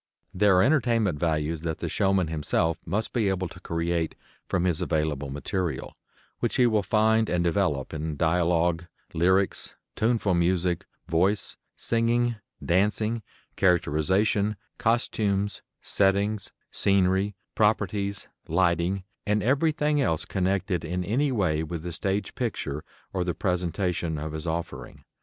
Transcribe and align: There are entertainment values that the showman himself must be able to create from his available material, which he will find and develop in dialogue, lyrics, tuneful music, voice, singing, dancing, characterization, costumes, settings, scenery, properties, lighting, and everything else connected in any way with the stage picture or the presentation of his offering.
There 0.33 0.55
are 0.57 0.63
entertainment 0.63 1.19
values 1.19 1.61
that 1.61 1.77
the 1.77 1.87
showman 1.87 2.25
himself 2.29 2.79
must 2.87 3.13
be 3.13 3.29
able 3.29 3.47
to 3.47 3.59
create 3.59 4.15
from 4.47 4.63
his 4.63 4.81
available 4.81 5.29
material, 5.29 5.95
which 6.39 6.55
he 6.55 6.65
will 6.65 6.81
find 6.81 7.29
and 7.29 7.43
develop 7.43 7.93
in 7.93 8.17
dialogue, 8.17 8.87
lyrics, 9.13 9.75
tuneful 9.95 10.33
music, 10.33 10.87
voice, 11.07 11.55
singing, 11.77 12.37
dancing, 12.65 13.21
characterization, 13.55 14.55
costumes, 14.79 15.61
settings, 15.83 16.51
scenery, 16.71 17.35
properties, 17.53 18.25
lighting, 18.47 19.03
and 19.27 19.43
everything 19.43 20.01
else 20.01 20.25
connected 20.25 20.83
in 20.83 21.03
any 21.03 21.31
way 21.31 21.61
with 21.61 21.83
the 21.83 21.93
stage 21.93 22.33
picture 22.33 22.83
or 23.13 23.23
the 23.23 23.35
presentation 23.35 24.17
of 24.17 24.31
his 24.31 24.47
offering. 24.47 25.03